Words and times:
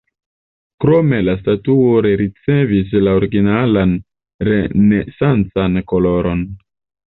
Krome 0.85 1.19
la 1.27 1.35
statuo 1.41 1.91
rericevis 2.05 2.97
la 3.09 3.13
originalan 3.21 3.95
renesancan 4.51 5.81
koloron. 5.95 6.47